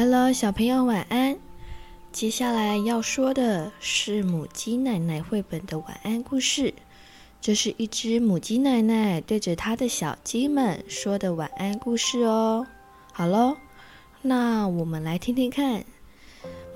[0.00, 1.36] Hello，小朋友晚安。
[2.12, 6.72] 接下来要说的是母鸡奶奶绘本的晚安故事。
[7.40, 12.64] 这是一只母鸡奶奶对着它的小鸡们说的晚安故事哦。
[13.12, 13.56] 好喽，
[14.22, 15.84] 那我们来听听看，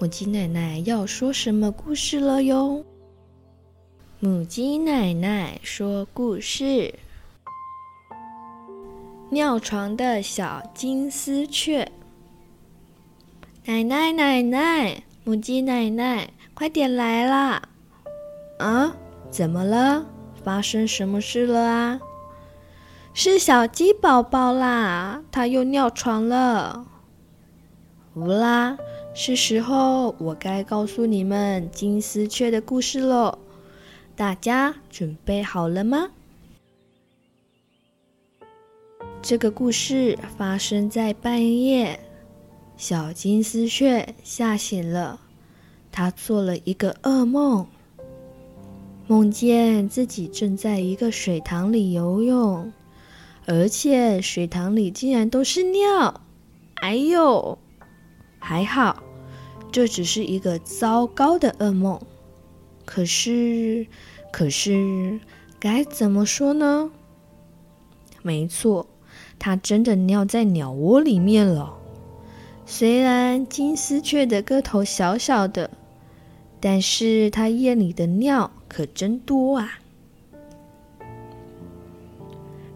[0.00, 2.84] 母鸡奶奶要说什么故事了哟。
[4.18, 6.92] 母鸡奶奶说故事：
[9.30, 11.88] 尿床的小金丝雀。
[13.64, 17.62] 奶奶，奶奶，母鸡奶奶，快点来啦！
[18.58, 18.96] 啊，
[19.30, 20.04] 怎么了？
[20.42, 22.00] 发生什么事了啊？
[23.14, 26.84] 是小鸡宝宝啦，它又尿床了。
[28.14, 28.76] 唔啦，
[29.14, 33.38] 是时候我该告诉你们金丝雀的故事喽。
[34.16, 36.10] 大家准备好了吗？
[39.22, 42.00] 这个故事发生在半夜。
[42.76, 45.20] 小金丝雀吓醒了，
[45.92, 47.66] 它做了一个噩梦，
[49.06, 52.72] 梦见自己正在一个水塘里游泳，
[53.46, 56.20] 而且水塘里竟然都是尿。
[56.76, 57.56] 哎呦，
[58.40, 59.02] 还好，
[59.70, 62.00] 这只是一个糟糕的噩梦。
[62.84, 63.86] 可是，
[64.32, 65.20] 可是
[65.60, 66.90] 该怎么说呢？
[68.22, 68.88] 没错，
[69.38, 71.78] 它真的尿在鸟窝里面了。
[72.74, 75.70] 虽然金丝雀的个头小小的，
[76.58, 79.78] 但是它夜里的尿可真多啊！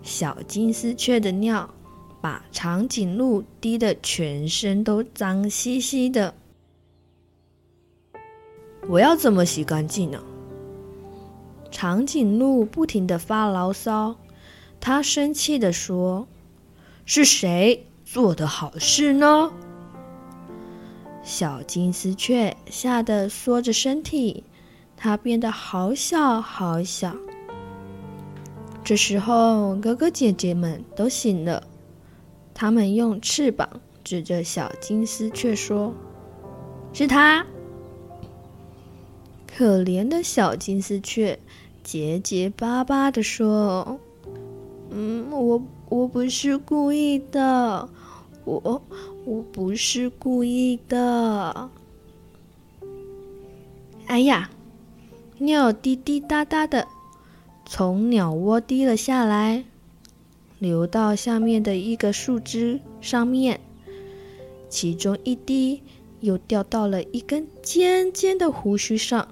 [0.02, 1.70] 小金丝雀的尿
[2.20, 6.34] 把长颈鹿滴得全身都脏兮兮的。
[8.90, 10.22] 我要怎么洗干净呢？
[11.70, 14.16] 长颈鹿不停地发牢骚，
[14.78, 16.28] 他生气地说
[17.06, 19.50] ：“是谁做的好事呢？”
[21.26, 24.44] 小金丝雀吓得缩着身体，
[24.96, 27.16] 它变得好小好小。
[28.84, 31.64] 这时候，哥哥姐姐们都醒了，
[32.54, 33.68] 他们用翅膀
[34.04, 35.92] 指着小金丝雀说
[36.94, 37.44] ：“是它。”
[39.52, 41.36] 可怜的小金丝雀
[41.82, 43.98] 结结巴巴地说
[44.90, 47.88] ：“嗯，我我不是故意的，
[48.46, 48.82] 我。”
[49.26, 51.68] 我不是故意的。
[54.06, 54.50] 哎呀，
[55.38, 56.86] 尿滴滴答答的
[57.64, 59.64] 从鸟窝滴了下来，
[60.60, 63.58] 流到下面的一个树枝上面，
[64.68, 65.82] 其中一滴
[66.20, 69.26] 又掉到了一根尖尖的胡须上，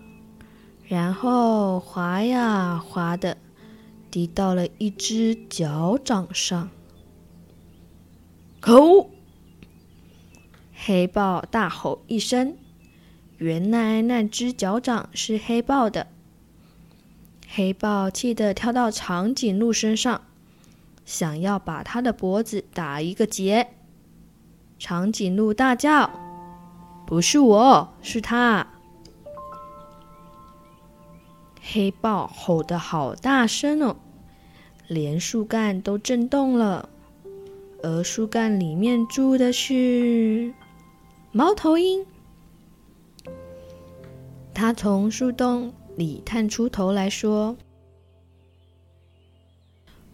[0.89, 3.37] 然后滑呀滑的
[4.11, 6.69] 滴到了一只脚掌上。
[8.65, 9.11] 可恶！
[10.73, 12.57] 黑豹大吼一声，
[13.37, 16.07] 原来那只脚掌是黑豹的。
[17.47, 20.23] 黑豹气得跳到长颈鹿身上，
[21.05, 23.69] 想要把它的脖子打一个结。
[24.79, 26.09] 长颈鹿大叫
[27.07, 28.67] ：“不是我，是他！”
[31.61, 33.97] 黑豹吼得好大声哦，
[34.89, 36.89] 连树干都震动了，
[37.85, 40.53] 而树干里面住的是。
[41.33, 42.07] 猫头鹰，
[44.55, 47.57] 它从树洞里探出头来说：“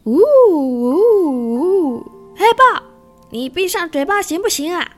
[0.05, 0.19] 呜
[0.51, 2.83] 呜呜，黑豹，
[3.31, 4.97] 你闭上嘴巴行不行啊？”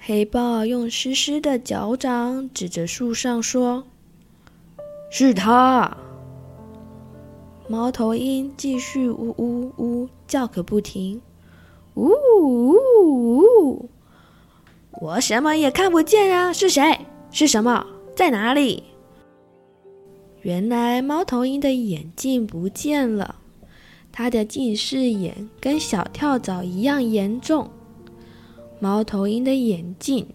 [0.00, 3.86] 黑豹用湿湿的脚掌指着树上说
[5.12, 5.96] ：“是它。”
[7.70, 11.20] 猫头鹰继续呜呜呜叫个不停
[11.94, 13.90] ：“呜呜呜。”
[15.02, 16.50] 我什么也看不见啊！
[16.50, 16.98] 是谁？
[17.30, 17.86] 是什么？
[18.16, 18.84] 在哪里？
[20.40, 23.34] 原来猫头鹰的眼镜不见了，
[24.10, 27.68] 它的近视眼跟小跳蚤一样严重。
[28.80, 30.26] 猫头鹰的眼镜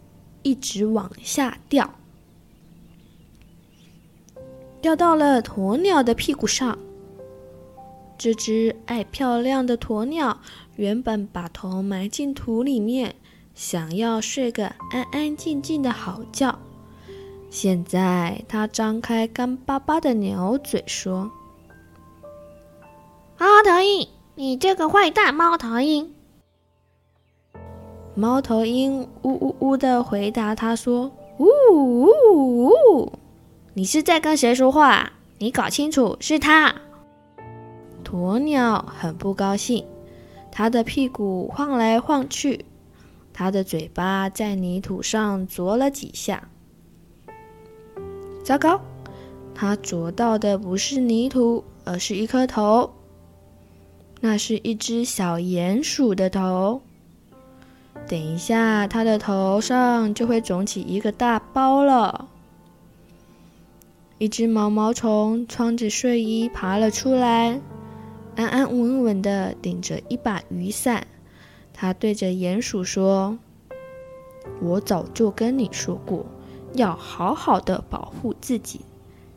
[0.44, 1.96] 一直往下掉，
[4.80, 6.78] 掉到了鸵鸟的屁股上。
[8.24, 10.40] 这只爱漂亮的鸵鸟
[10.78, 13.16] 原本把头埋进土里面。
[13.54, 16.58] 想要睡个安安静静的好觉，
[17.50, 21.30] 现在它张开干巴巴的鸟嘴说
[23.38, 26.14] ：“猫头鹰，你这个坏蛋猫头鹰！”
[28.16, 33.12] 猫头鹰呜呜呜的回答他说：“呜呜呜，
[33.74, 35.12] 你是在跟谁说话？
[35.40, 36.74] 你搞清楚，是他。”
[38.14, 39.84] 鸵鸟很不高兴，
[40.52, 42.64] 它的屁股晃来晃去。
[43.34, 46.48] 它的嘴巴在泥土上啄了几下。
[48.44, 48.80] 糟糕，
[49.56, 52.94] 它啄到的不是泥土，而是一颗头。
[54.22, 56.82] 那是一只小鼹鼠的头。
[58.08, 62.28] 等一下，它的头上就会肿起一个大包了。
[64.20, 67.60] 一只毛毛虫穿着睡衣爬了出来，
[68.36, 71.08] 安安稳稳地顶着一把雨伞。
[71.74, 73.38] 他对着鼹鼠说
[74.62, 76.26] ：“我早就跟你说过，
[76.74, 78.82] 要好好的保护自己。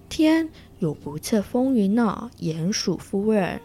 [0.08, 3.60] 天有不测风云呢，鼹鼠夫人。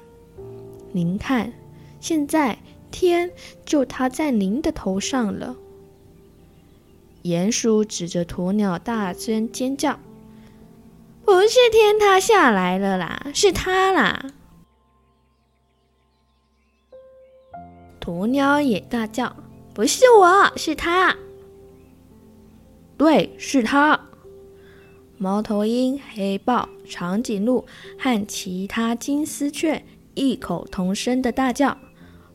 [0.91, 1.53] 您看，
[1.99, 2.57] 现在。”
[2.91, 3.31] 天
[3.63, 5.55] 就塌在您的头上了。
[7.23, 9.97] 鼹鼠指着鸵鸟大声尖叫
[11.23, 14.33] ：“不是天塌下来了啦，是它啦！”
[18.01, 19.35] 鸵鸟也大叫
[19.73, 21.15] ：“不是我，是他。”
[22.97, 24.07] 对，是他。
[25.17, 27.65] 猫头鹰、黑豹、长颈鹿
[27.97, 31.77] 和其他金丝雀异口同声的大叫。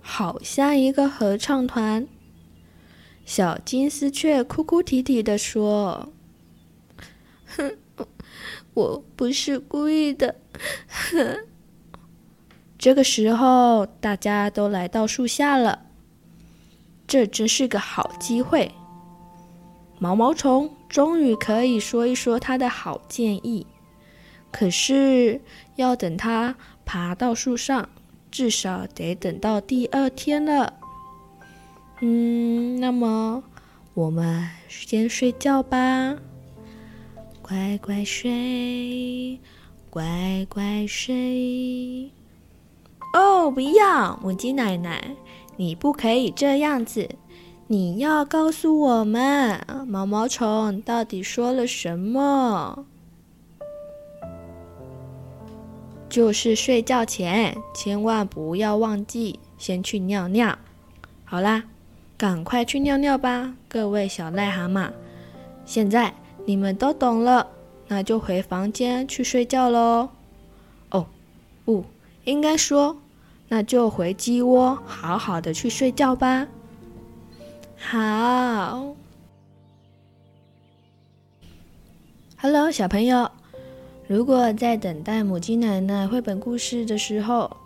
[0.08, 2.06] 好像一个合唱团。
[3.24, 6.12] 小金丝雀哭哭啼啼地说
[7.44, 7.76] ：“哼，
[8.72, 10.36] 我不是故意的。”
[10.86, 11.48] 哼
[12.86, 15.86] 这个时候，大家都来到树下了。
[17.08, 18.70] 这真是个好机会。
[19.98, 23.66] 毛毛虫终于可以说一说他的好建议。
[24.52, 25.40] 可是，
[25.74, 26.54] 要等他
[26.84, 27.88] 爬到树上。
[28.30, 30.74] 至少得等到第二天了。
[32.00, 33.42] 嗯，那么
[33.94, 36.16] 我们先睡觉吧，
[37.42, 39.40] 乖乖睡，
[39.90, 42.12] 乖乖睡。
[43.16, 45.02] 哦，不要，母鸡奶奶，
[45.56, 47.08] 你不可以这样子。
[47.66, 49.58] 你要告诉我们，
[49.88, 52.84] 毛毛虫到底说了什么？
[56.10, 60.58] 就是睡觉前千万不要忘记先去尿尿。
[61.24, 61.64] 好啦，
[62.18, 64.90] 赶快去尿尿吧，各位小癞蛤蟆。
[65.64, 66.12] 现在
[66.44, 67.46] 你们都懂了，
[67.88, 70.10] 那就回房间去睡觉喽。
[70.90, 71.06] 哦，
[71.64, 71.82] 不，
[72.24, 72.98] 应该说，
[73.48, 76.46] 那就回鸡窝好好的去睡觉吧。
[77.76, 78.94] 好。
[82.38, 83.30] Hello，小朋友。
[84.08, 87.56] 如果在等待母鸡奶奶绘本故事的时候，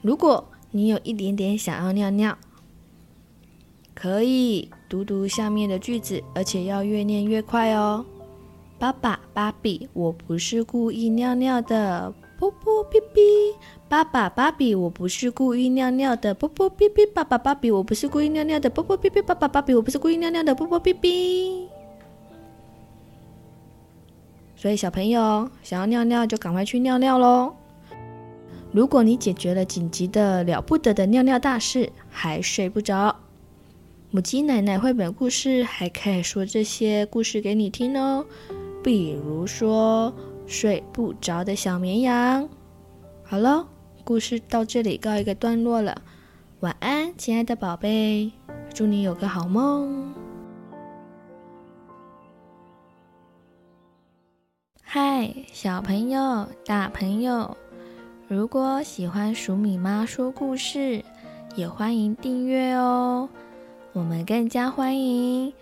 [0.00, 2.38] 如果你有一点点想要尿尿，
[3.92, 8.04] 可以读读下面的句子，而且要越念越快哦。
[8.78, 12.12] 爸爸、芭比，我不是故意尿尿的，
[12.42, 13.54] 波波哔哔。
[13.88, 17.08] 爸爸、芭比，我不是故意尿尿的，波波哔哔。
[17.12, 19.22] 爸爸、芭比，我不是故意尿尿的，波波哔哔。
[19.22, 21.68] 爸爸、芭比，我不是故意尿尿的，波波哔哔。
[24.56, 27.54] 所以小朋友想要尿尿就赶快去尿尿喽！
[28.72, 33.14] 如果你解决了紧急的了不得的尿尿大事，还睡不着，
[34.10, 38.26] 母鸡奶奶绘本故事还可以说这些故事给你听哦。
[38.82, 40.12] 比如说
[40.46, 42.48] 睡不着的小绵羊。
[43.22, 43.66] 好了，
[44.04, 46.02] 故事到这里告一个段落了，
[46.60, 48.30] 晚安，亲爱的宝贝，
[48.74, 50.12] 祝你有个好梦。
[54.82, 57.56] 嗨，小朋友、大朋友，
[58.28, 61.02] 如果喜欢鼠米妈说故事，
[61.56, 63.28] 也欢迎订阅哦。
[63.94, 65.52] 我们更加欢迎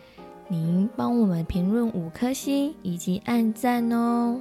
[0.48, 4.40] 您帮我们评论五颗星以及按赞哦。